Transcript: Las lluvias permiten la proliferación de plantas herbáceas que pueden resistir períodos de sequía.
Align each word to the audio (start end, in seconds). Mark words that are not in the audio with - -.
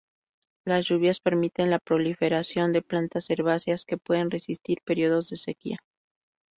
Las 0.65 0.87
lluvias 0.87 1.19
permiten 1.19 1.69
la 1.69 1.77
proliferación 1.77 2.73
de 2.73 2.81
plantas 2.81 3.29
herbáceas 3.29 3.85
que 3.85 3.97
pueden 3.99 4.31
resistir 4.31 4.81
períodos 4.83 5.29
de 5.29 5.35
sequía. 5.37 5.77